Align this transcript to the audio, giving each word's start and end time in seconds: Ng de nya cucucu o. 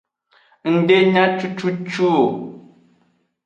Ng 0.71 0.79
de 0.87 0.97
nya 1.09 1.23
cucucu 1.39 2.05
o. 2.21 2.21